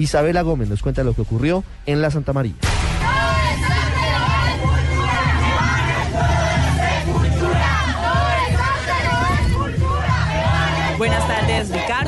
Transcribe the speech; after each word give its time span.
Isabela 0.00 0.40
Gómez 0.40 0.70
nos 0.70 0.80
cuenta 0.82 1.04
lo 1.04 1.14
que 1.14 1.20
ocurrió 1.20 1.62
en 1.84 2.00
la 2.00 2.10
Santa 2.10 2.32
María. 2.32 2.54
Buenas 10.96 11.26
tardes, 11.28 11.39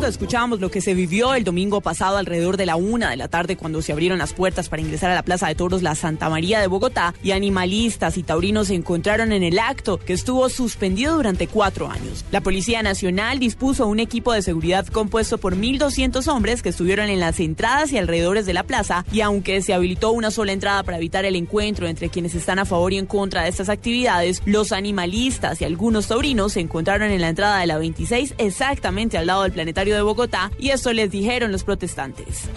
Ricardo. 0.03 0.13
Escuchábamos 0.13 0.61
lo 0.61 0.71
que 0.71 0.81
se 0.81 0.95
vivió 0.95 1.35
el 1.35 1.45
domingo 1.45 1.81
pasado 1.81 2.17
alrededor 2.17 2.57
de 2.57 2.67
la 2.67 2.77
una 2.77 3.11
de 3.11 3.17
la 3.17 3.29
tarde 3.29 3.57
cuando 3.57 3.83
se 3.83 3.93
abrieron 3.93 4.19
las 4.19 4.33
puertas 4.33 4.69
para 4.69 4.83
ingresar 4.83 5.11
a 5.11 5.15
la 5.15 5.23
Plaza 5.23 5.49
de 5.49 5.55
Toros 5.55 5.83
La 5.83 5.95
Santa 5.95 6.29
María 6.29 6.61
de 6.61 6.67
Bogotá 6.67 7.15
y 7.23 7.33
animalistas 7.33 8.17
y 8.17 8.23
taurinos 8.23 8.69
se 8.69 8.75
encontraron 8.75 9.33
en 9.33 9.43
el 9.43 9.59
acto 9.59 9.99
que 9.99 10.13
estuvo 10.13 10.49
suspendido 10.49 11.17
durante 11.17 11.47
cuatro 11.47 11.91
años. 11.91 12.25
La 12.31 12.41
Policía 12.41 12.83
Nacional 12.83 13.39
dispuso 13.39 13.87
un 13.87 14.01
equipo 14.01 14.33
de 14.33 14.43
seguridad 14.43 14.87
compuesto 14.87 15.39
por 15.39 15.57
1.200 15.57 16.27
hombres 16.29 16.63
que 16.63 16.71
estuvieron 16.71 17.09
en 17.09 17.21
las 17.21 17.41
entradas 17.41 17.93
y 17.93 17.99
alrededores 17.99 18.47
de 18.47 18.55
la 18.55 18.65
plaza 18.65 19.05
y 19.13 19.21
aunque 19.21 19.63
se 19.63 19.75
habilitó 19.75 20.13
una 20.13 20.31
sola 20.31 20.53
entrada 20.53 20.83
para 20.83 20.99
evitar 20.99 21.25
el 21.25 21.37
encuentro 21.37 21.87
entre 21.87 22.09
quienes 22.09 22.35
están 22.35 22.59
a 22.59 22.65
favor 22.65 22.93
y 22.93 22.99
en 22.99 23.07
contra 23.07 23.43
de 23.43 23.49
estas 23.49 23.69
actividades, 23.69 24.43
los 24.47 24.73
animalistas 24.73 25.61
y 25.61 25.65
algunos 25.65 26.09
taurinos 26.09 26.55
se 26.55 26.61
encontraron 26.61 27.11
en 27.11 27.21
la 27.21 27.29
entrada 27.29 27.61
de 27.61 27.67
la 27.67 27.79
26 27.79 28.35
exactamente 28.39 29.19
al 29.19 29.27
lado 29.27 29.43
del 29.43 29.53
planetario 29.53 29.92
de 29.95 30.03
Bogotá 30.03 30.51
y 30.59 30.71
esto 30.71 30.93
les 30.93 31.11
dijeron 31.11 31.53
los 31.53 31.65
protestantes. 31.65 32.49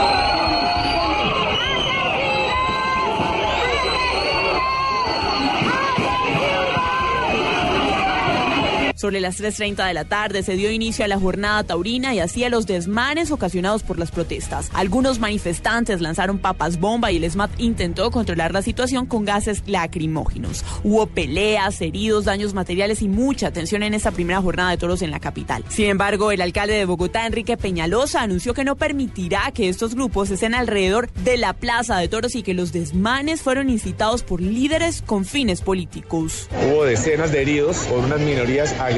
Sobre 9.06 9.22
las 9.22 9.40
3.30 9.40 9.86
de 9.86 9.94
la 9.94 10.06
tarde 10.06 10.42
se 10.42 10.56
dio 10.56 10.72
inicio 10.72 11.06
a 11.06 11.08
la 11.08 11.20
jornada 11.20 11.64
taurina 11.64 12.16
y 12.16 12.20
así 12.20 12.44
a 12.44 12.50
los 12.50 12.66
desmanes 12.66 13.30
ocasionados 13.30 13.84
por 13.84 14.00
las 14.00 14.10
protestas. 14.10 14.72
Algunos 14.74 15.20
manifestantes 15.20 16.02
lanzaron 16.02 16.40
papas 16.40 16.80
bomba 16.80 17.12
y 17.12 17.18
el 17.18 17.30
SMAT 17.30 17.52
intentó 17.60 18.10
controlar 18.10 18.52
la 18.52 18.64
situación 18.64 19.06
con 19.06 19.24
gases 19.24 19.62
lacrimógenos. 19.68 20.66
Hubo 20.84 21.06
peleas, 21.06 21.80
heridos, 21.82 22.26
daños 22.26 22.56
materiales 22.56 23.04
y 23.04 23.08
mucha 23.08 23.52
tensión 23.52 23.84
en 23.84 23.94
esta 23.94 24.10
primera 24.10 24.42
jornada 24.42 24.72
de 24.72 24.78
toros 24.78 25.04
en 25.04 25.12
la 25.12 25.20
capital. 25.20 25.64
Sin 25.70 25.86
embargo, 25.86 26.32
el 26.32 26.42
alcalde 26.42 26.74
de 26.74 26.86
Bogotá, 26.86 27.28
Enrique 27.28 27.58
Peñalosa, 27.58 28.24
anunció 28.24 28.56
que 28.56 28.64
no 28.64 28.76
permitirá 28.76 29.52
que 29.54 29.70
estos 29.70 29.94
grupos 29.94 30.32
estén 30.32 30.56
alrededor 30.56 31.12
de 31.12 31.38
la 31.38 31.54
plaza 31.54 32.00
de 32.00 32.08
toros 32.08 32.34
y 32.34 32.42
que 32.42 32.56
los 32.56 32.72
desmanes 32.72 33.44
fueron 33.44 33.70
incitados 33.70 34.24
por 34.24 34.42
líderes 34.42 35.04
con 35.04 35.26
fines 35.26 35.62
políticos. 35.62 36.50
Hubo 36.72 36.86
decenas 36.86 37.32
de 37.32 37.44
heridos 37.44 37.78
por 37.86 38.00
unas 38.00 38.20
minorías 38.20 38.74
agresivas 38.80 38.95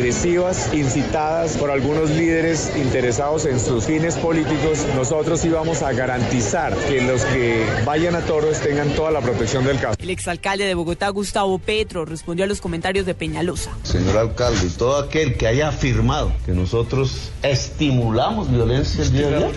incitadas 0.73 1.57
por 1.57 1.71
algunos 1.71 2.11
líderes 2.11 2.71
interesados 2.77 3.45
en 3.45 3.59
sus 3.59 3.85
fines 3.85 4.15
políticos, 4.15 4.85
nosotros 4.95 5.43
íbamos 5.43 5.81
a 5.81 5.91
garantizar 5.91 6.75
que 6.87 7.01
los 7.01 7.23
que 7.25 7.65
vayan 7.85 8.15
a 8.15 8.21
toros 8.21 8.59
tengan 8.59 8.89
toda 8.89 9.11
la 9.11 9.21
protección 9.21 9.65
del 9.65 9.79
caso. 9.79 9.95
El 9.99 10.09
exalcalde 10.11 10.65
de 10.65 10.75
Bogotá, 10.75 11.09
Gustavo 11.09 11.57
Petro, 11.57 12.05
respondió 12.05 12.45
a 12.45 12.47
los 12.47 12.61
comentarios 12.61 13.05
de 13.05 13.15
Peñalosa. 13.15 13.71
Señor 13.83 14.17
alcalde, 14.17 14.69
todo 14.77 14.97
aquel 14.97 15.35
que 15.35 15.47
haya 15.47 15.69
afirmado 15.69 16.31
que 16.45 16.51
nosotros 16.51 17.31
estimulamos 17.41 18.51
violencia 18.51 19.03
el 19.03 19.11
día 19.11 19.29
de 19.29 19.37
hoy, 19.37 19.55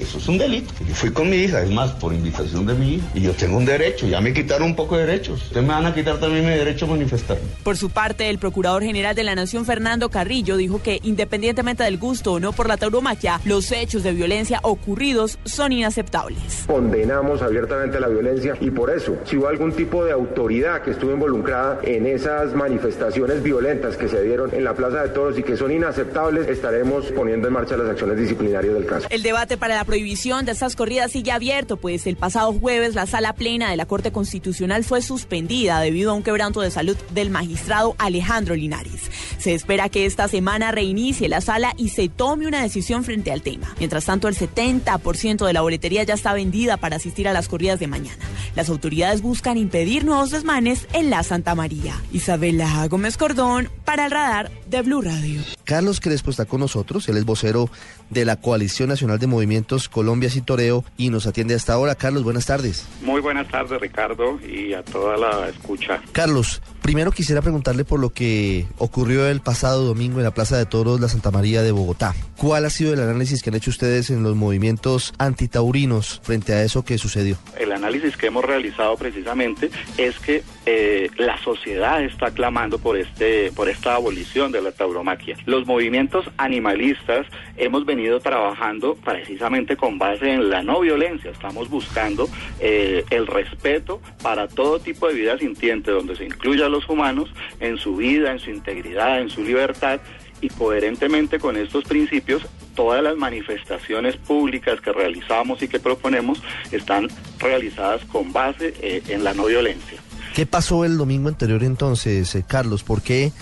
eso 0.00 0.18
es 0.18 0.28
un 0.28 0.38
delito. 0.38 0.72
Yo 0.88 0.94
fui 0.94 1.12
con 1.12 1.30
mi 1.30 1.36
hija, 1.36 1.62
es 1.62 1.70
más, 1.70 1.92
por 1.92 2.12
invitación 2.12 2.66
de 2.66 2.74
mi 2.74 2.94
hija, 2.94 3.06
y 3.14 3.20
yo 3.20 3.32
tengo 3.32 3.56
un 3.56 3.64
derecho, 3.64 4.08
ya 4.08 4.20
me 4.20 4.32
quitaron 4.32 4.68
un 4.68 4.76
poco 4.76 4.96
de 4.96 5.06
derechos. 5.06 5.42
Ustedes 5.42 5.62
me 5.62 5.72
van 5.72 5.86
a 5.86 5.94
quitar 5.94 6.18
también 6.18 6.44
mi 6.44 6.50
derecho 6.50 6.86
a 6.86 6.88
manifestarme. 6.88 7.44
Por 7.62 7.76
su 7.76 7.90
parte, 7.90 8.28
el 8.28 8.38
procurador 8.38 8.82
general 8.82 9.09
de 9.14 9.24
la 9.24 9.34
Nación, 9.34 9.64
Fernando 9.64 10.10
Carrillo, 10.10 10.56
dijo 10.56 10.82
que 10.82 11.00
independientemente 11.02 11.84
del 11.84 11.98
gusto 11.98 12.32
o 12.32 12.40
no 12.40 12.52
por 12.52 12.68
la 12.68 12.76
tauromaquia, 12.76 13.40
los 13.44 13.72
hechos 13.72 14.02
de 14.02 14.12
violencia 14.12 14.60
ocurridos 14.62 15.38
son 15.44 15.72
inaceptables. 15.72 16.64
Condenamos 16.66 17.42
abiertamente 17.42 18.00
la 18.00 18.08
violencia 18.08 18.56
y 18.60 18.70
por 18.70 18.90
eso, 18.90 19.16
si 19.24 19.36
hubo 19.36 19.48
algún 19.48 19.72
tipo 19.72 20.04
de 20.04 20.12
autoridad 20.12 20.82
que 20.82 20.92
estuvo 20.92 21.12
involucrada 21.12 21.80
en 21.82 22.06
esas 22.06 22.54
manifestaciones 22.54 23.42
violentas 23.42 23.96
que 23.96 24.08
se 24.08 24.22
dieron 24.22 24.54
en 24.54 24.64
la 24.64 24.74
Plaza 24.74 25.02
de 25.02 25.08
Toros 25.10 25.38
y 25.38 25.42
que 25.42 25.56
son 25.56 25.70
inaceptables, 25.70 26.48
estaremos 26.48 27.06
poniendo 27.12 27.48
en 27.48 27.54
marcha 27.54 27.76
las 27.76 27.88
acciones 27.88 28.18
disciplinarias 28.18 28.74
del 28.74 28.86
caso. 28.86 29.06
El 29.10 29.22
debate 29.22 29.56
para 29.56 29.74
la 29.74 29.84
prohibición 29.84 30.44
de 30.44 30.52
estas 30.52 30.76
corridas 30.76 31.12
sigue 31.12 31.32
abierto, 31.32 31.76
pues 31.76 32.06
el 32.06 32.16
pasado 32.16 32.52
jueves 32.52 32.94
la 32.94 33.06
sala 33.06 33.34
plena 33.34 33.70
de 33.70 33.76
la 33.76 33.86
Corte 33.86 34.12
Constitucional 34.12 34.84
fue 34.84 35.02
suspendida 35.02 35.80
debido 35.80 36.10
a 36.10 36.14
un 36.14 36.22
quebranto 36.22 36.60
de 36.60 36.70
salud 36.70 36.96
del 37.12 37.30
magistrado 37.30 37.94
Alejandro 37.98 38.54
Linares. 38.54 38.99
Se 39.38 39.54
espera 39.54 39.88
que 39.88 40.06
esta 40.06 40.28
semana 40.28 40.72
reinicie 40.72 41.28
la 41.28 41.40
sala 41.40 41.74
y 41.76 41.90
se 41.90 42.08
tome 42.08 42.46
una 42.46 42.62
decisión 42.62 43.04
frente 43.04 43.32
al 43.32 43.42
tema. 43.42 43.74
Mientras 43.78 44.04
tanto, 44.04 44.28
el 44.28 44.36
70% 44.36 45.46
de 45.46 45.52
la 45.52 45.60
boletería 45.60 46.02
ya 46.04 46.14
está 46.14 46.32
vendida 46.32 46.76
para 46.76 46.96
asistir 46.96 47.28
a 47.28 47.32
las 47.32 47.48
corridas 47.48 47.80
de 47.80 47.86
mañana. 47.86 48.24
Las 48.54 48.68
autoridades 48.68 49.22
buscan 49.22 49.56
impedir 49.56 50.04
nuevos 50.04 50.30
desmanes 50.30 50.86
en 50.92 51.10
la 51.10 51.22
Santa 51.22 51.54
María. 51.54 51.94
Isabela 52.12 52.86
Gómez 52.88 53.16
Cordón 53.16 53.70
para 53.84 54.06
el 54.06 54.10
radar 54.10 54.50
de 54.66 54.82
Blue 54.82 55.02
Radio. 55.02 55.42
Carlos 55.64 56.00
Crespo 56.00 56.30
está 56.30 56.44
con 56.44 56.60
nosotros, 56.60 57.08
él 57.08 57.16
es 57.16 57.24
vocero 57.24 57.70
de 58.08 58.24
la 58.24 58.36
Coalición 58.36 58.88
Nacional 58.88 59.18
de 59.18 59.26
Movimientos 59.26 59.88
Colombia 59.88 60.30
y 60.34 60.40
Toreo 60.40 60.84
y 60.96 61.10
nos 61.10 61.26
atiende 61.26 61.54
hasta 61.54 61.72
ahora. 61.72 61.94
Carlos, 61.94 62.24
buenas 62.24 62.46
tardes. 62.46 62.86
Muy 63.02 63.20
buenas 63.20 63.48
tardes, 63.48 63.80
Ricardo, 63.80 64.38
y 64.40 64.74
a 64.74 64.82
toda 64.82 65.16
la 65.16 65.48
escucha. 65.48 66.00
Carlos, 66.12 66.60
primero 66.90 67.12
quisiera 67.12 67.40
preguntarle 67.40 67.84
por 67.84 68.00
lo 68.00 68.10
que 68.10 68.66
ocurrió 68.76 69.28
el 69.28 69.40
pasado 69.40 69.84
domingo 69.84 70.18
en 70.18 70.24
la 70.24 70.32
Plaza 70.32 70.58
de 70.58 70.66
Toros 70.66 71.00
La 71.00 71.08
Santa 71.08 71.30
María 71.30 71.62
de 71.62 71.70
Bogotá. 71.70 72.16
¿Cuál 72.36 72.64
ha 72.64 72.70
sido 72.70 72.92
el 72.92 72.98
análisis 72.98 73.44
que 73.44 73.50
han 73.50 73.54
hecho 73.54 73.70
ustedes 73.70 74.10
en 74.10 74.24
los 74.24 74.34
movimientos 74.34 75.14
antitaurinos 75.16 76.20
frente 76.24 76.52
a 76.52 76.64
eso 76.64 76.84
que 76.84 76.98
sucedió? 76.98 77.36
El 77.56 77.70
análisis 77.70 78.16
que 78.16 78.26
hemos 78.26 78.44
realizado 78.44 78.96
precisamente 78.96 79.70
es 79.98 80.18
que 80.18 80.42
eh, 80.72 81.10
la 81.16 81.36
sociedad 81.38 82.00
está 82.00 82.30
clamando 82.30 82.78
por 82.78 82.96
este 82.96 83.50
por 83.50 83.68
esta 83.68 83.96
abolición 83.96 84.52
de 84.52 84.62
la 84.62 84.70
tauromaquia. 84.70 85.36
Los 85.44 85.66
movimientos 85.66 86.26
animalistas 86.36 87.26
hemos 87.56 87.84
venido 87.84 88.20
trabajando 88.20 88.94
precisamente 88.94 89.76
con 89.76 89.98
base 89.98 90.30
en 90.30 90.48
la 90.48 90.62
no 90.62 90.78
violencia. 90.78 91.32
Estamos 91.32 91.68
buscando 91.68 92.28
eh, 92.60 93.04
el 93.10 93.26
respeto 93.26 94.00
para 94.22 94.46
todo 94.46 94.78
tipo 94.78 95.08
de 95.08 95.14
vida 95.14 95.36
sintiente, 95.38 95.90
donde 95.90 96.14
se 96.14 96.24
incluya 96.24 96.66
a 96.66 96.68
los 96.68 96.88
humanos 96.88 97.30
en 97.58 97.76
su 97.76 97.96
vida, 97.96 98.30
en 98.30 98.38
su 98.38 98.50
integridad, 98.50 99.20
en 99.20 99.28
su 99.28 99.42
libertad 99.42 100.00
y 100.40 100.50
coherentemente 100.50 101.40
con 101.40 101.56
estos 101.56 101.82
principios, 101.82 102.46
todas 102.76 103.02
las 103.02 103.16
manifestaciones 103.16 104.16
públicas 104.16 104.80
que 104.80 104.92
realizamos 104.92 105.60
y 105.62 105.68
que 105.68 105.80
proponemos 105.80 106.40
están 106.70 107.08
realizadas 107.40 108.04
con 108.04 108.32
base 108.32 108.72
eh, 108.80 109.02
en 109.08 109.24
la 109.24 109.34
no 109.34 109.46
violencia. 109.46 110.00
¿Qué 110.34 110.46
pasó 110.46 110.84
el 110.84 110.96
domingo 110.96 111.28
anterior 111.28 111.64
entonces, 111.64 112.34
eh, 112.34 112.44
Carlos? 112.46 112.84
¿Por 112.84 113.02
qué 113.02 113.32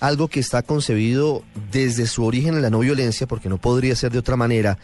algo 0.00 0.26
que 0.26 0.40
está 0.40 0.62
concebido 0.62 1.44
desde 1.70 2.06
su 2.06 2.24
origen 2.24 2.54
en 2.54 2.62
la 2.62 2.70
no 2.70 2.80
violencia, 2.80 3.28
porque 3.28 3.48
no 3.48 3.58
podría 3.58 3.94
ser 3.94 4.10
de 4.10 4.18
otra 4.18 4.34
manera, 4.34 4.76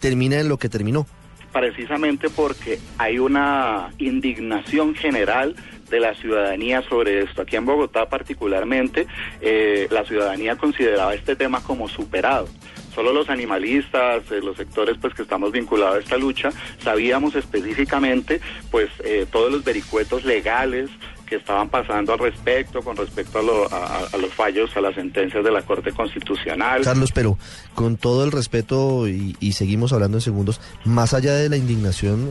termina 0.00 0.40
en 0.40 0.48
lo 0.48 0.58
que 0.58 0.68
terminó? 0.68 1.06
Precisamente 1.52 2.28
porque 2.30 2.80
hay 2.98 3.20
una 3.20 3.90
indignación 3.98 4.96
general 4.96 5.54
de 5.88 6.00
la 6.00 6.14
ciudadanía 6.16 6.82
sobre 6.88 7.22
esto. 7.22 7.42
Aquí 7.42 7.54
en 7.54 7.64
Bogotá 7.64 8.08
particularmente, 8.08 9.06
eh, 9.40 9.86
la 9.92 10.04
ciudadanía 10.04 10.56
consideraba 10.56 11.14
este 11.14 11.36
tema 11.36 11.62
como 11.62 11.88
superado 11.88 12.48
solo 12.94 13.12
los 13.12 13.28
animalistas, 13.28 14.22
eh, 14.30 14.40
los 14.42 14.56
sectores 14.56 14.96
pues 15.00 15.14
que 15.14 15.22
estamos 15.22 15.52
vinculados 15.52 15.96
a 15.96 15.98
esta 16.00 16.16
lucha, 16.16 16.50
sabíamos 16.82 17.34
específicamente 17.34 18.40
pues 18.70 18.90
eh, 19.04 19.26
todos 19.30 19.50
los 19.52 19.64
vericuetos 19.64 20.24
legales 20.24 20.90
que 21.26 21.36
estaban 21.36 21.70
pasando 21.70 22.12
al 22.12 22.18
respecto, 22.18 22.82
con 22.82 22.96
respecto 22.96 23.38
a, 23.38 24.16
los 24.18 24.34
fallos, 24.34 24.76
a 24.76 24.82
las 24.82 24.94
sentencias 24.94 25.42
de 25.42 25.50
la 25.50 25.62
Corte 25.62 25.90
Constitucional. 25.90 26.82
Carlos, 26.82 27.12
pero 27.12 27.38
con 27.74 27.96
todo 27.96 28.24
el 28.24 28.32
respeto 28.32 29.08
y, 29.08 29.52
seguimos 29.52 29.94
hablando 29.94 30.18
en 30.18 30.20
segundos, 30.20 30.60
más 30.84 31.14
allá 31.14 31.34
de 31.34 31.48
la 31.48 31.56
indignación, 31.56 32.30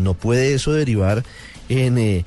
¿no 0.00 0.14
puede 0.14 0.54
eso 0.54 0.72
derivar 0.72 1.22
en 1.68 2.24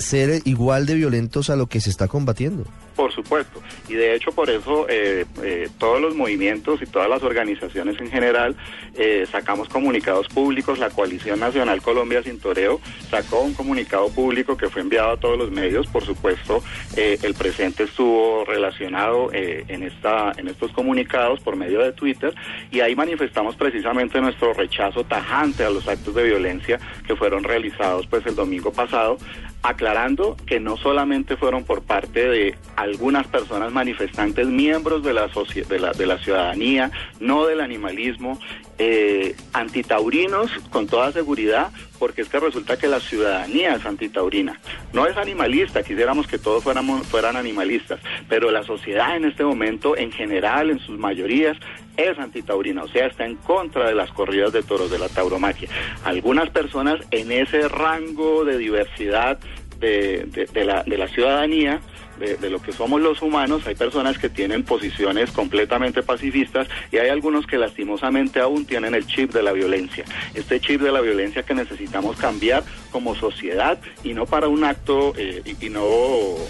ser 0.00 0.42
igual 0.44 0.86
de 0.86 0.94
violentos 0.94 1.50
a 1.50 1.56
lo 1.56 1.66
que 1.66 1.80
se 1.80 1.90
está 1.90 2.08
combatiendo. 2.08 2.64
Por 3.00 3.12
supuesto, 3.12 3.62
y 3.88 3.94
de 3.94 4.14
hecho 4.14 4.30
por 4.30 4.50
eso 4.50 4.84
eh, 4.86 5.24
eh, 5.42 5.70
todos 5.78 6.02
los 6.02 6.14
movimientos 6.14 6.82
y 6.82 6.86
todas 6.86 7.08
las 7.08 7.22
organizaciones 7.22 7.98
en 7.98 8.10
general 8.10 8.54
eh, 8.94 9.24
sacamos 9.32 9.70
comunicados 9.70 10.28
públicos, 10.28 10.78
la 10.78 10.90
Coalición 10.90 11.40
Nacional 11.40 11.80
Colombia 11.80 12.22
Sin 12.22 12.38
Toreo 12.38 12.78
sacó 13.08 13.40
un 13.40 13.54
comunicado 13.54 14.10
público 14.10 14.58
que 14.58 14.68
fue 14.68 14.82
enviado 14.82 15.12
a 15.12 15.16
todos 15.16 15.38
los 15.38 15.50
medios, 15.50 15.86
por 15.86 16.04
supuesto 16.04 16.62
el 16.94 17.32
presente 17.32 17.84
estuvo 17.84 18.44
relacionado 18.44 19.30
en, 19.32 19.82
esta, 19.82 20.32
en 20.36 20.48
estos 20.48 20.70
comunicados 20.72 21.40
por 21.40 21.56
medio 21.56 21.80
de 21.80 21.92
Twitter. 21.92 22.34
Y 22.70 22.80
ahí 22.80 22.94
manifestamos 22.94 23.56
precisamente 23.56 24.20
nuestro 24.20 24.52
rechazo 24.52 25.04
tajante 25.04 25.64
a 25.64 25.70
los 25.70 25.88
actos 25.88 26.14
de 26.14 26.24
violencia 26.24 26.78
que 27.06 27.16
fueron 27.16 27.44
realizados 27.44 28.06
pues 28.08 28.26
el 28.26 28.34
domingo 28.34 28.72
pasado 28.72 29.16
aclarando 29.62 30.36
que 30.46 30.60
no 30.60 30.76
solamente 30.76 31.36
fueron 31.36 31.64
por 31.64 31.82
parte 31.82 32.28
de 32.28 32.54
algunas 32.76 33.26
personas 33.26 33.72
manifestantes, 33.72 34.46
miembros 34.46 35.02
de 35.02 35.12
la, 35.12 35.28
de 35.28 35.78
la, 35.78 35.92
de 35.92 36.06
la 36.06 36.18
ciudadanía, 36.18 36.90
no 37.20 37.46
del 37.46 37.60
animalismo, 37.60 38.38
eh, 38.82 39.36
antitaurinos 39.52 40.50
con 40.70 40.86
toda 40.86 41.12
seguridad, 41.12 41.70
porque 41.98 42.22
es 42.22 42.30
que 42.30 42.40
resulta 42.40 42.78
que 42.78 42.88
la 42.88 42.98
ciudadanía 42.98 43.74
es 43.74 43.84
antitaurina. 43.84 44.58
No 44.94 45.06
es 45.06 45.18
animalista, 45.18 45.82
quisiéramos 45.82 46.26
que 46.26 46.38
todos 46.38 46.64
fuéramos, 46.64 47.06
fueran 47.06 47.36
animalistas, 47.36 48.00
pero 48.26 48.50
la 48.50 48.62
sociedad 48.62 49.18
en 49.18 49.26
este 49.26 49.44
momento, 49.44 49.98
en 49.98 50.10
general, 50.10 50.70
en 50.70 50.78
sus 50.78 50.98
mayorías, 50.98 51.58
es 51.98 52.18
antitaurina, 52.18 52.84
o 52.84 52.88
sea, 52.88 53.06
está 53.06 53.26
en 53.26 53.36
contra 53.36 53.86
de 53.86 53.94
las 53.94 54.10
corridas 54.12 54.50
de 54.54 54.62
toros, 54.62 54.90
de 54.90 54.98
la 54.98 55.10
tauromaquia. 55.10 55.68
Algunas 56.04 56.48
personas 56.48 57.00
en 57.10 57.32
ese 57.32 57.68
rango 57.68 58.46
de 58.46 58.56
diversidad 58.56 59.38
de, 59.80 60.26
de, 60.52 60.64
la, 60.64 60.82
de 60.84 60.98
la 60.98 61.08
ciudadanía 61.08 61.80
de, 62.20 62.50
lo 62.50 62.60
que 62.60 62.72
somos 62.72 63.00
los 63.00 63.22
humanos, 63.22 63.66
hay 63.66 63.74
personas 63.74 64.18
que 64.18 64.28
tienen 64.28 64.62
posiciones 64.62 65.30
completamente 65.30 66.02
pacifistas 66.02 66.68
y 66.92 66.98
hay 66.98 67.08
algunos 67.08 67.46
que 67.46 67.56
lastimosamente 67.56 68.40
aún 68.40 68.66
tienen 68.66 68.94
el 68.94 69.06
chip 69.06 69.32
de 69.32 69.42
la 69.42 69.52
violencia. 69.52 70.04
Este 70.34 70.60
chip 70.60 70.82
de 70.82 70.92
la 70.92 71.00
violencia 71.00 71.42
que 71.42 71.54
necesitamos 71.54 72.16
cambiar 72.16 72.62
como 72.90 73.14
sociedad 73.14 73.78
y 74.04 74.12
no 74.12 74.26
para 74.26 74.48
un 74.48 74.64
acto 74.64 75.14
eh, 75.16 75.42
y, 75.60 75.70
no 75.70 75.86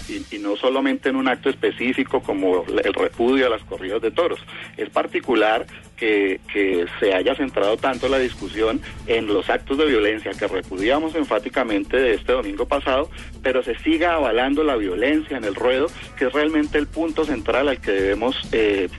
y, 0.09 0.37
no 0.39 0.57
solamente 0.57 1.09
en 1.09 1.15
un 1.15 1.27
acto 1.27 1.49
específico 1.49 2.21
como 2.21 2.65
el 2.65 2.93
repudio 2.93 3.47
a 3.47 3.49
las 3.49 3.63
corridas 3.63 4.01
de 4.01 4.11
toros. 4.11 4.39
Es 4.75 4.89
particular 4.89 5.65
que, 6.01 6.87
se 6.99 7.13
haya 7.13 7.35
centrado 7.35 7.77
tanto 7.77 8.09
la 8.09 8.17
discusión 8.17 8.81
en 9.07 9.27
los 9.27 9.49
actos 9.49 9.77
de 9.77 9.85
violencia 9.85 10.31
que 10.31 10.47
repudiamos 10.47 11.15
enfáticamente 11.15 11.97
de 11.97 12.15
este 12.15 12.33
domingo 12.33 12.67
pasado, 12.67 13.09
pero 13.43 13.63
se 13.63 13.77
siga 13.79 14.15
avalando 14.15 14.63
la 14.63 14.75
violencia 14.75 15.37
en 15.37 15.43
el 15.43 15.55
ruedo, 15.55 15.87
que 16.17 16.25
es 16.25 16.33
realmente 16.33 16.77
el 16.77 16.87
punto 16.87 17.25
central 17.25 17.69
al 17.69 17.79
que 17.79 17.91
debemos 17.91 18.35
eh, 18.51 18.89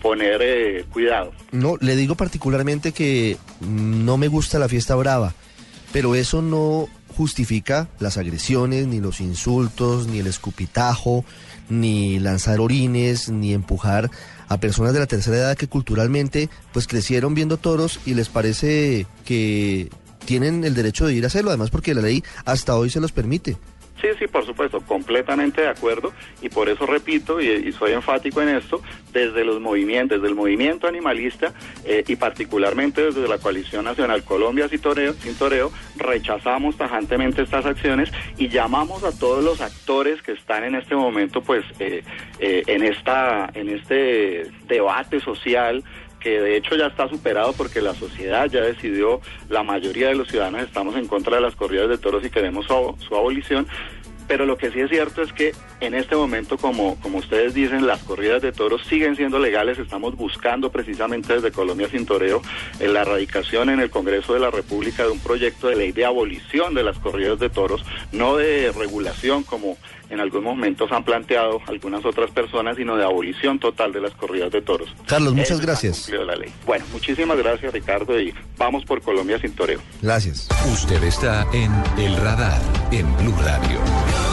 poner 0.00 0.40
eh, 0.42 0.84
cuidado. 0.90 1.32
No, 1.52 1.76
le 1.80 1.94
digo 1.94 2.14
particularmente 2.14 2.92
que 2.92 3.36
no 3.60 4.16
me 4.16 4.28
gusta 4.28 4.58
la 4.58 4.68
fiesta 4.68 4.94
brava, 4.94 5.34
pero 5.92 6.14
eso 6.14 6.42
no 6.42 6.88
justifica 7.16 7.88
las 7.98 8.16
agresiones, 8.18 8.86
ni 8.86 9.00
los 9.00 9.20
insultos, 9.20 10.06
ni 10.06 10.18
el 10.18 10.26
escupitajo, 10.26 11.24
ni 11.68 12.18
lanzar 12.18 12.60
orines, 12.60 13.28
ni 13.28 13.52
empujar 13.52 14.10
a 14.48 14.58
personas 14.58 14.92
de 14.92 15.00
la 15.00 15.06
tercera 15.06 15.36
edad 15.36 15.56
que 15.56 15.68
culturalmente 15.68 16.48
pues 16.72 16.86
crecieron 16.86 17.34
viendo 17.34 17.56
toros 17.56 18.00
y 18.06 18.14
les 18.14 18.28
parece 18.28 19.06
que 19.24 19.90
tienen 20.24 20.64
el 20.64 20.74
derecho 20.74 21.06
de 21.06 21.14
ir 21.14 21.24
a 21.24 21.28
hacerlo, 21.28 21.50
además 21.50 21.70
porque 21.70 21.94
la 21.94 22.02
ley 22.02 22.22
hasta 22.44 22.76
hoy 22.76 22.90
se 22.90 23.00
los 23.00 23.12
permite. 23.12 23.56
Sí, 24.00 24.08
sí, 24.18 24.26
por 24.26 24.44
supuesto, 24.44 24.80
completamente 24.82 25.62
de 25.62 25.68
acuerdo 25.68 26.12
y 26.42 26.50
por 26.50 26.68
eso 26.68 26.84
repito 26.84 27.40
y, 27.40 27.72
soy 27.72 27.92
enfático 27.92 28.42
en 28.42 28.50
esto, 28.50 28.82
desde 29.12 29.44
los 29.44 29.58
movimientos, 29.60 30.18
desde 30.18 30.28
el 30.28 30.34
movimiento 30.34 30.86
animalista 30.86 31.54
eh, 31.84 32.04
y 32.06 32.16
particularmente 32.16 33.02
desde 33.02 33.26
la 33.26 33.38
coalición 33.38 33.86
nacional 33.86 34.22
Colombia 34.22 34.68
sin 34.68 34.80
toreo, 34.80 35.14
sin 35.14 35.34
toreo, 35.34 35.72
rechazamos 35.96 36.76
tajantemente 36.76 37.42
estas 37.42 37.64
acciones 37.64 38.12
y 38.36 38.48
llamamos 38.48 39.02
a 39.02 39.18
todos 39.18 39.42
los 39.42 39.62
actores 39.62 40.20
que 40.20 40.32
están 40.32 40.64
en 40.64 40.74
este 40.74 40.94
momento, 40.94 41.40
pues, 41.40 41.64
eh, 41.78 42.04
eh, 42.38 42.62
en 42.66 42.82
esta, 42.82 43.48
en 43.54 43.70
este 43.70 44.50
debate 44.66 45.20
social 45.20 45.82
que 46.26 46.40
de 46.40 46.56
hecho 46.56 46.74
ya 46.74 46.88
está 46.88 47.08
superado 47.08 47.52
porque 47.52 47.80
la 47.80 47.94
sociedad 47.94 48.50
ya 48.50 48.60
decidió, 48.60 49.20
la 49.48 49.62
mayoría 49.62 50.08
de 50.08 50.16
los 50.16 50.26
ciudadanos 50.26 50.62
estamos 50.62 50.96
en 50.96 51.06
contra 51.06 51.36
de 51.36 51.42
las 51.42 51.54
corridas 51.54 51.88
de 51.88 51.98
toros 51.98 52.24
y 52.24 52.30
queremos 52.30 52.66
su, 52.66 53.14
abolición, 53.14 53.68
pero 54.26 54.44
lo 54.44 54.56
que 54.56 54.72
sí 54.72 54.80
es 54.80 54.90
cierto 54.90 55.22
es 55.22 55.32
que 55.32 55.52
en 55.78 55.94
este 55.94 56.16
momento, 56.16 56.58
como, 56.58 56.98
como 57.00 57.18
ustedes 57.18 57.54
dicen, 57.54 57.86
las 57.86 58.02
corridas 58.02 58.42
de 58.42 58.50
toros 58.50 58.82
siguen 58.88 59.14
siendo 59.14 59.38
legales. 59.38 59.78
Estamos 59.78 60.16
buscando 60.16 60.72
precisamente 60.72 61.34
desde 61.34 61.52
Colombia 61.52 61.88
Sin 61.88 62.06
Toreo 62.06 62.42
en 62.80 62.92
la 62.92 63.02
erradicación 63.02 63.70
en 63.70 63.78
el 63.78 63.90
Congreso 63.90 64.34
de 64.34 64.40
la 64.40 64.50
República 64.50 65.04
de 65.04 65.10
un 65.10 65.20
proyecto 65.20 65.68
de 65.68 65.76
ley 65.76 65.92
de 65.92 66.06
abolición 66.06 66.74
de 66.74 66.82
las 66.82 66.98
corridas 66.98 67.38
de 67.38 67.50
toros, 67.50 67.84
no 68.10 68.36
de 68.36 68.72
regulación 68.72 69.44
como 69.44 69.78
en 70.10 70.20
algunos 70.20 70.44
momentos 70.44 70.90
han 70.92 71.04
planteado 71.04 71.60
algunas 71.66 72.04
otras 72.04 72.30
personas, 72.30 72.76
sino 72.76 72.96
de 72.96 73.04
abolición 73.04 73.58
total 73.58 73.92
de 73.92 74.00
las 74.00 74.12
corridas 74.12 74.50
de 74.52 74.62
toros. 74.62 74.88
Carlos, 75.06 75.34
muchas 75.34 75.60
gracias. 75.60 76.08
La 76.08 76.36
ley. 76.36 76.52
Bueno, 76.64 76.84
muchísimas 76.92 77.36
gracias 77.38 77.72
Ricardo 77.72 78.20
y 78.20 78.34
vamos 78.56 78.84
por 78.84 79.02
Colombia 79.02 79.38
sin 79.38 79.52
toreo. 79.52 79.80
Gracias. 80.02 80.48
Usted 80.72 81.02
está 81.02 81.46
en 81.52 81.72
El 81.98 82.16
Radar, 82.16 82.60
en 82.90 83.06
Blue 83.18 83.34
Radio. 83.42 84.25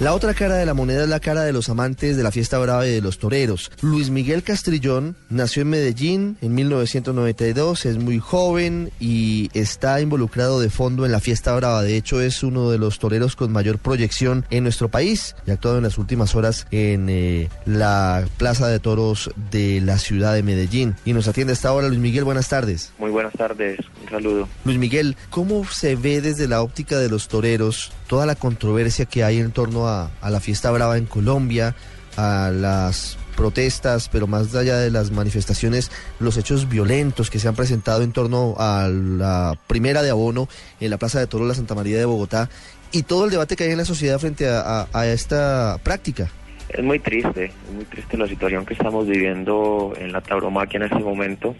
La 0.00 0.14
otra 0.14 0.32
cara 0.32 0.54
de 0.54 0.64
la 0.64 0.74
moneda 0.74 1.02
es 1.02 1.08
la 1.08 1.18
cara 1.18 1.42
de 1.42 1.52
los 1.52 1.68
amantes 1.68 2.16
de 2.16 2.22
la 2.22 2.30
fiesta 2.30 2.56
brava 2.58 2.86
y 2.86 2.92
de 2.92 3.00
los 3.00 3.18
toreros. 3.18 3.72
Luis 3.82 4.10
Miguel 4.10 4.44
Castrillón 4.44 5.16
nació 5.28 5.62
en 5.62 5.70
Medellín 5.70 6.36
en 6.40 6.54
1992, 6.54 7.84
es 7.84 7.98
muy 7.98 8.20
joven 8.20 8.92
y 9.00 9.50
está 9.54 10.00
involucrado 10.00 10.60
de 10.60 10.70
fondo 10.70 11.04
en 11.04 11.10
la 11.10 11.18
fiesta 11.18 11.52
brava. 11.56 11.82
De 11.82 11.96
hecho, 11.96 12.20
es 12.20 12.44
uno 12.44 12.70
de 12.70 12.78
los 12.78 13.00
toreros 13.00 13.34
con 13.34 13.50
mayor 13.50 13.78
proyección 13.78 14.44
en 14.50 14.62
nuestro 14.62 14.88
país 14.88 15.34
y 15.48 15.50
ha 15.50 15.54
actuado 15.54 15.78
en 15.78 15.82
las 15.82 15.98
últimas 15.98 16.36
horas 16.36 16.68
en 16.70 17.08
eh, 17.08 17.48
la 17.66 18.24
Plaza 18.36 18.68
de 18.68 18.78
Toros 18.78 19.32
de 19.50 19.80
la 19.80 19.98
ciudad 19.98 20.34
de 20.34 20.44
Medellín. 20.44 20.94
Y 21.04 21.12
nos 21.12 21.26
atiende 21.26 21.54
esta 21.54 21.72
hora 21.72 21.88
Luis 21.88 21.98
Miguel, 21.98 22.22
buenas 22.22 22.48
tardes. 22.48 22.92
Muy 23.00 23.10
buenas 23.10 23.32
tardes, 23.32 23.80
un 24.04 24.10
saludo. 24.10 24.48
Luis 24.64 24.78
Miguel, 24.78 25.16
¿cómo 25.28 25.64
se 25.64 25.96
ve 25.96 26.20
desde 26.20 26.46
la 26.46 26.62
óptica 26.62 27.00
de 27.00 27.08
los 27.08 27.26
toreros 27.26 27.90
toda 28.08 28.26
la 28.26 28.34
controversia 28.34 29.04
que 29.04 29.22
hay 29.22 29.38
en 29.38 29.52
torno 29.52 29.86
a, 29.86 29.87
la 30.22 30.40
fiesta 30.40 30.70
brava 30.70 30.98
en 30.98 31.06
Colombia, 31.06 31.74
a 32.16 32.50
las 32.52 33.18
protestas, 33.36 34.08
pero 34.08 34.26
más 34.26 34.52
allá 34.56 34.78
de 34.78 34.90
las 34.90 35.12
manifestaciones, 35.12 35.92
los 36.18 36.36
hechos 36.36 36.68
violentos 36.68 37.30
que 37.30 37.38
se 37.38 37.46
han 37.46 37.54
presentado 37.54 38.02
en 38.02 38.10
torno 38.10 38.56
a 38.58 38.88
la 38.88 39.56
primera 39.68 40.02
de 40.02 40.10
abono 40.10 40.48
en 40.80 40.90
la 40.90 40.98
Plaza 40.98 41.20
de 41.20 41.28
Toro 41.28 41.46
la 41.46 41.54
Santa 41.54 41.76
María 41.76 41.98
de 41.98 42.04
Bogotá 42.04 42.50
y 42.90 43.04
todo 43.04 43.26
el 43.26 43.30
debate 43.30 43.54
que 43.54 43.64
hay 43.64 43.70
en 43.70 43.78
la 43.78 43.84
sociedad 43.84 44.18
frente 44.18 44.48
a, 44.48 44.88
a 44.92 45.06
esta 45.06 45.78
práctica. 45.84 46.28
Es 46.68 46.82
muy 46.82 46.98
triste, 46.98 47.44
es 47.44 47.74
muy 47.74 47.84
triste 47.84 48.18
la 48.18 48.26
situación 48.26 48.66
que 48.66 48.74
estamos 48.74 49.06
viviendo 49.06 49.94
en 49.96 50.12
la 50.12 50.20
tauromaquia 50.20 50.78
en 50.78 50.82
este 50.84 50.98
momento. 50.98 51.54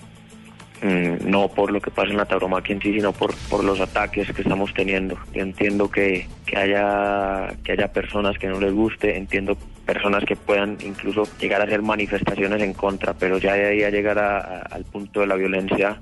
Mm, 0.80 1.28
no 1.28 1.48
por 1.48 1.72
lo 1.72 1.80
que 1.80 1.90
pasa 1.90 2.10
en 2.10 2.18
la 2.18 2.24
tauromaquia 2.24 2.76
en 2.76 2.80
sí, 2.80 2.92
sino 2.92 3.12
por, 3.12 3.34
por 3.50 3.64
los 3.64 3.80
ataques 3.80 4.30
que 4.30 4.42
estamos 4.42 4.72
teniendo. 4.74 5.18
Yo 5.34 5.42
entiendo 5.42 5.90
que, 5.90 6.28
que, 6.46 6.56
haya, 6.56 7.52
que 7.64 7.72
haya 7.72 7.92
personas 7.92 8.38
que 8.38 8.46
no 8.46 8.60
les 8.60 8.72
guste, 8.72 9.16
entiendo 9.16 9.56
personas 9.84 10.24
que 10.24 10.36
puedan 10.36 10.78
incluso 10.84 11.24
llegar 11.40 11.62
a 11.62 11.64
hacer 11.64 11.82
manifestaciones 11.82 12.62
en 12.62 12.74
contra, 12.74 13.14
pero 13.14 13.38
ya 13.38 13.54
de 13.54 13.66
ahí 13.66 13.82
a 13.82 13.90
llegar 13.90 14.18
al 14.18 14.84
punto 14.84 15.20
de 15.20 15.26
la 15.26 15.34
violencia 15.34 16.00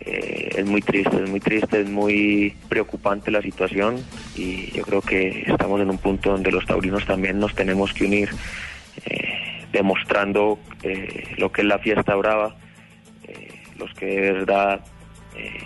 eh, 0.00 0.50
es 0.56 0.66
muy 0.66 0.82
triste, 0.82 1.16
es 1.22 1.30
muy 1.30 1.40
triste, 1.40 1.80
es 1.80 1.88
muy 1.88 2.54
preocupante 2.68 3.30
la 3.30 3.40
situación 3.40 4.04
y 4.36 4.70
yo 4.72 4.82
creo 4.82 5.00
que 5.00 5.44
estamos 5.46 5.80
en 5.80 5.88
un 5.88 5.98
punto 5.98 6.32
donde 6.32 6.50
los 6.50 6.66
taurinos 6.66 7.06
también 7.06 7.38
nos 7.38 7.54
tenemos 7.54 7.94
que 7.94 8.04
unir, 8.04 8.30
eh, 9.06 9.64
demostrando 9.72 10.58
eh, 10.82 11.34
lo 11.38 11.52
que 11.52 11.62
es 11.62 11.68
la 11.68 11.78
fiesta 11.78 12.14
brava 12.16 12.54
los 13.80 13.92
que 13.94 14.06
de 14.06 14.32
verdad 14.32 14.80
eh, 15.36 15.58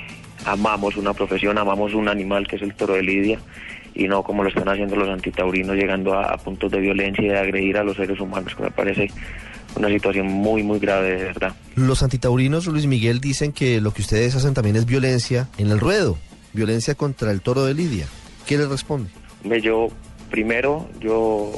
amamos 0.47 0.97
una 0.97 1.13
profesión, 1.13 1.59
amamos 1.59 1.95
un 1.95 2.09
animal 2.09 2.47
que 2.47 2.57
es 2.57 2.63
el 2.63 2.75
toro 2.75 2.95
de 2.95 3.03
Lidia 3.03 3.39
y 3.95 4.09
no 4.09 4.23
como 4.23 4.43
lo 4.43 4.49
están 4.49 4.69
haciendo 4.69 4.97
los 4.97 5.09
antitaurinos 5.09 5.77
llegando 5.77 6.19
a, 6.19 6.37
puntos 6.37 6.71
de 6.73 6.81
violencia 6.81 7.25
y 7.25 7.29
de 7.29 7.39
agredir 7.39 7.77
a 7.77 7.85
los 7.85 7.97
seres 7.97 8.19
humanos, 8.21 8.55
que 8.55 8.65
me 8.65 8.71
parece 8.71 9.09
una 9.77 9.89
situación 9.89 10.27
muy, 10.27 10.63
muy 10.63 10.79
grave, 10.79 11.17
de 11.17 11.25
verdad. 11.25 11.55
Los 11.77 12.03
antitaurinos, 12.03 12.67
Luis 12.67 12.87
Miguel, 12.87 13.21
dicen 13.21 13.53
que 13.53 13.81
lo 13.81 13.93
que 13.93 14.03
ustedes 14.03 14.35
hacen 14.35 14.55
también 14.55 14.77
es 14.77 14.87
violencia 14.87 15.49
en 15.59 15.71
el 15.71 15.81
ruedo, 15.81 16.19
violencia 16.53 16.95
contra 16.95 17.31
el 17.31 17.41
toro 17.41 17.65
de 17.65 17.75
Lidia. 17.75 18.07
¿Qué 18.47 18.59
les 18.59 18.69
responde? 18.69 19.11
Yo, 19.63 19.89
primero, 20.31 20.89
yo 21.01 21.51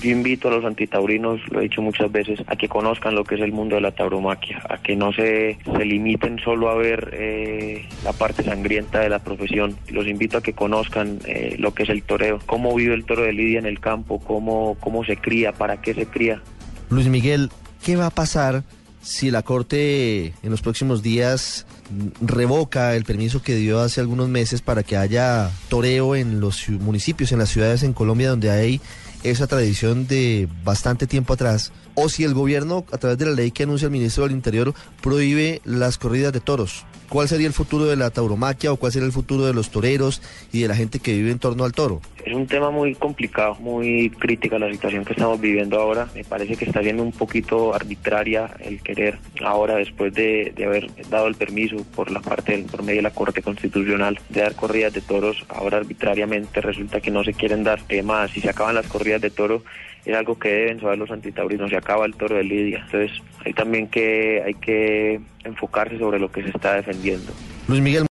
yo 0.00 0.10
invito 0.10 0.48
a 0.48 0.52
los 0.52 0.64
antitaurinos, 0.64 1.40
lo 1.50 1.60
he 1.60 1.64
dicho 1.64 1.82
muchas 1.82 2.10
veces, 2.10 2.40
a 2.46 2.56
que 2.56 2.68
conozcan 2.68 3.14
lo 3.14 3.24
que 3.24 3.34
es 3.34 3.40
el 3.40 3.52
mundo 3.52 3.76
de 3.76 3.82
la 3.82 3.92
tauromaquia, 3.92 4.62
a 4.68 4.78
que 4.78 4.96
no 4.96 5.12
se, 5.12 5.58
se 5.64 5.84
limiten 5.84 6.38
solo 6.38 6.70
a 6.70 6.74
ver 6.74 7.10
eh, 7.12 7.86
la 8.04 8.12
parte 8.12 8.42
sangrienta 8.42 9.00
de 9.00 9.08
la 9.08 9.18
profesión. 9.18 9.76
Los 9.88 10.06
invito 10.06 10.38
a 10.38 10.42
que 10.42 10.52
conozcan 10.52 11.18
eh, 11.26 11.56
lo 11.58 11.74
que 11.74 11.82
es 11.82 11.88
el 11.90 12.02
toreo, 12.02 12.40
cómo 12.46 12.74
vive 12.74 12.94
el 12.94 13.04
toro 13.04 13.22
de 13.22 13.32
Lidia 13.32 13.58
en 13.58 13.66
el 13.66 13.80
campo, 13.80 14.20
cómo, 14.20 14.76
cómo 14.80 15.04
se 15.04 15.16
cría, 15.16 15.52
para 15.52 15.80
qué 15.80 15.94
se 15.94 16.06
cría. 16.06 16.42
Luis 16.88 17.08
Miguel, 17.08 17.50
¿qué 17.84 17.96
va 17.96 18.06
a 18.06 18.10
pasar 18.10 18.64
si 19.02 19.30
la 19.30 19.42
Corte 19.42 20.34
en 20.42 20.50
los 20.50 20.62
próximos 20.62 21.02
días 21.02 21.66
revoca 22.20 22.94
el 22.94 23.04
permiso 23.04 23.42
que 23.42 23.54
dio 23.54 23.80
hace 23.80 24.00
algunos 24.00 24.28
meses 24.28 24.62
para 24.62 24.82
que 24.82 24.96
haya 24.96 25.50
toreo 25.68 26.14
en 26.14 26.40
los 26.40 26.68
municipios, 26.68 27.32
en 27.32 27.38
las 27.38 27.48
ciudades 27.48 27.82
en 27.82 27.92
Colombia 27.92 28.30
donde 28.30 28.50
hay 28.50 28.80
esa 29.22 29.46
tradición 29.46 30.06
de 30.06 30.48
bastante 30.64 31.06
tiempo 31.06 31.32
atrás, 31.32 31.72
o 31.94 32.08
si 32.08 32.24
el 32.24 32.34
gobierno, 32.34 32.84
a 32.92 32.98
través 32.98 33.18
de 33.18 33.26
la 33.26 33.32
ley 33.32 33.50
que 33.50 33.64
anuncia 33.64 33.86
el 33.86 33.92
ministro 33.92 34.24
del 34.24 34.32
Interior, 34.32 34.74
prohíbe 35.02 35.60
las 35.64 35.98
corridas 35.98 36.32
de 36.32 36.40
toros. 36.40 36.86
¿Cuál 37.10 37.26
sería 37.26 37.48
el 37.48 37.52
futuro 37.52 37.86
de 37.86 37.96
la 37.96 38.10
tauromaquia 38.10 38.72
o 38.72 38.76
cuál 38.76 38.92
sería 38.92 39.06
el 39.06 39.12
futuro 39.12 39.44
de 39.44 39.52
los 39.52 39.70
toreros 39.70 40.22
y 40.52 40.60
de 40.60 40.68
la 40.68 40.76
gente 40.76 41.00
que 41.00 41.12
vive 41.12 41.32
en 41.32 41.40
torno 41.40 41.64
al 41.64 41.72
toro? 41.72 42.00
Es 42.24 42.32
un 42.32 42.46
tema 42.46 42.70
muy 42.70 42.94
complicado, 42.94 43.56
muy 43.56 44.10
crítica 44.10 44.60
la 44.60 44.70
situación 44.70 45.04
que 45.04 45.14
estamos 45.14 45.40
viviendo 45.40 45.80
ahora. 45.80 46.08
Me 46.14 46.22
parece 46.22 46.54
que 46.54 46.66
está 46.66 46.82
siendo 46.82 47.02
un 47.02 47.10
poquito 47.10 47.74
arbitraria 47.74 48.50
el 48.60 48.80
querer 48.80 49.18
ahora, 49.44 49.76
después 49.76 50.14
de, 50.14 50.54
haber 50.64 50.88
dado 51.08 51.26
el 51.26 51.34
permiso 51.34 51.78
por 51.96 52.12
la 52.12 52.20
parte 52.20 52.52
del, 52.52 52.66
por 52.66 52.84
medio 52.84 52.98
de 52.98 53.02
la 53.02 53.10
Corte 53.10 53.42
Constitucional 53.42 54.20
de 54.28 54.42
dar 54.42 54.54
corridas 54.54 54.92
de 54.92 55.00
toros, 55.00 55.44
ahora 55.48 55.78
arbitrariamente 55.78 56.60
resulta 56.60 57.00
que 57.00 57.10
no 57.10 57.24
se 57.24 57.34
quieren 57.34 57.64
dar 57.64 57.82
temas. 57.82 58.30
Si 58.30 58.40
se 58.40 58.50
acaban 58.50 58.76
las 58.76 58.86
corridas 59.10 59.22
de 59.22 59.30
toro, 59.30 59.62
es 60.04 60.16
algo 60.16 60.38
que 60.38 60.48
deben 60.48 60.80
saber 60.80 60.98
los 60.98 61.10
antitaurinos, 61.10 61.70
se 61.70 61.76
acaba 61.76 62.06
el 62.06 62.14
toro 62.14 62.36
de 62.36 62.44
Lidia. 62.44 62.82
Entonces 62.84 63.22
hay 63.44 63.52
también 63.52 63.88
que, 63.88 64.42
hay 64.44 64.54
que 64.54 65.20
enfocarse 65.44 65.98
sobre 65.98 66.18
lo 66.18 66.30
que 66.30 66.42
se 66.42 66.50
está 66.50 66.74
defendiendo. 66.74 67.32
Luis 67.68 67.80
Miguel. 67.80 68.06